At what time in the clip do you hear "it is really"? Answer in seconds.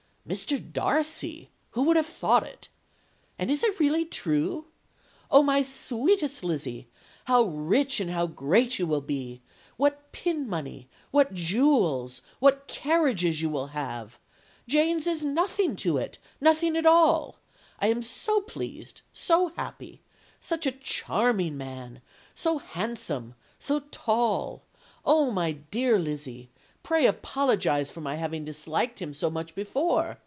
3.49-4.05